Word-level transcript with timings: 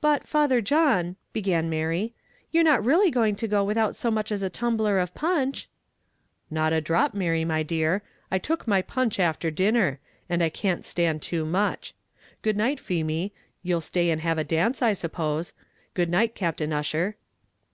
"But, 0.00 0.26
Father 0.26 0.62
John," 0.62 1.16
began 1.34 1.68
Mary, 1.68 2.14
"you're 2.52 2.64
not 2.64 2.82
really 2.82 3.10
going 3.10 3.36
to 3.36 3.46
go 3.46 3.62
without 3.62 3.94
so 3.94 4.10
much 4.10 4.32
as 4.32 4.40
a 4.40 4.48
tumbler 4.48 4.98
of 4.98 5.12
punch?" 5.12 5.68
"Not 6.50 6.72
a 6.72 6.80
drop, 6.80 7.12
Mary, 7.12 7.44
my 7.44 7.62
dear; 7.62 8.00
I 8.30 8.38
took 8.38 8.66
my 8.66 8.80
punch 8.80 9.20
after 9.20 9.50
dinner 9.50 10.00
and 10.26 10.42
I 10.42 10.48
can't 10.48 10.86
stand 10.86 11.20
too 11.20 11.44
much. 11.44 11.94
Good 12.40 12.56
night, 12.56 12.80
Feemy 12.80 13.34
you'll 13.62 13.82
stay 13.82 14.08
and 14.08 14.22
have 14.22 14.38
a 14.38 14.42
dance 14.44 14.80
I 14.80 14.94
suppose; 14.94 15.52
good 15.92 16.08
night, 16.08 16.34
Captain 16.34 16.72
Ussher." 16.72 17.16